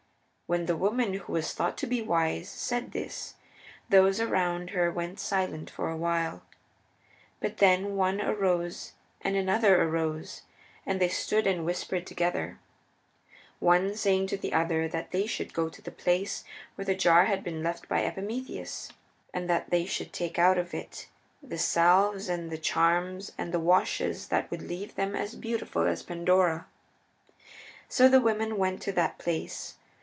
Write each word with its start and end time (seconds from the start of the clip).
When 0.47 0.65
the 0.65 0.75
woman 0.75 1.13
who 1.13 1.31
was 1.31 1.53
thought 1.53 1.77
to 1.77 1.87
be 1.87 2.01
wise 2.01 2.49
said 2.49 2.91
this, 2.91 3.35
those 3.87 4.19
around 4.19 4.71
her 4.71 4.91
were 4.91 5.15
silent 5.15 5.69
for 5.69 5.89
a 5.89 5.95
while. 5.95 6.41
But 7.39 7.59
then 7.59 7.95
one 7.95 8.19
arose 8.19 8.91
and 9.21 9.37
another 9.37 9.81
arose, 9.81 10.41
and 10.85 10.99
they 10.99 11.07
stood 11.07 11.47
and 11.47 11.65
whispered 11.65 12.05
together, 12.05 12.59
one 13.59 13.95
saying 13.95 14.27
to 14.27 14.37
the 14.37 14.51
other 14.51 14.89
that 14.89 15.11
they 15.11 15.25
should 15.25 15.53
go 15.53 15.69
to 15.69 15.81
the 15.81 15.89
place 15.89 16.43
where 16.75 16.83
the 16.83 16.95
jar 16.95 17.23
had 17.27 17.45
been 17.45 17.63
left 17.63 17.87
by 17.87 18.01
Epimetheus, 18.03 18.91
and 19.33 19.49
that 19.49 19.69
they 19.69 19.85
should 19.85 20.11
take 20.11 20.37
out 20.37 20.57
of 20.57 20.73
it 20.73 21.07
the 21.41 21.57
salves 21.57 22.27
and 22.27 22.51
the 22.51 22.57
charms 22.57 23.31
and 23.37 23.53
the 23.53 23.59
washes 23.61 24.27
that 24.27 24.51
would 24.51 24.63
leave 24.63 24.95
them 24.95 25.15
as 25.15 25.33
beautiful 25.33 25.87
as 25.87 26.03
Pandora. 26.03 26.67
So 27.87 28.09
the 28.09 28.19
women 28.19 28.57
went 28.57 28.81
to 28.81 28.91
that 28.91 29.17
place. 29.17 29.77